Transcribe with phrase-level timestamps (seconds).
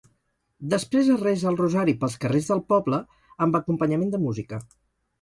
[0.73, 3.03] Després es resa el Rosari pels carrers del poble,
[3.47, 4.65] amb acompanyament de música.